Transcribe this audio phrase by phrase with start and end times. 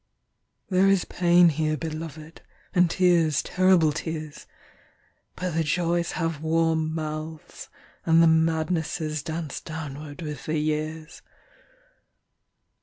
[0.71, 2.41] There is pain here, beloved,
[2.73, 4.47] And tears, terrible tears;
[5.35, 7.69] But the joys have warm mouths,
[8.03, 11.21] and the madnessesDance downward with the years.